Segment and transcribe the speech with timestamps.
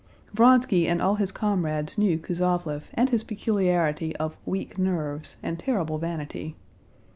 [0.33, 5.99] Vronsky and all his comrades knew Kuzovlev and his peculiarity of "weak nerves" and terrible
[5.99, 6.55] vanity.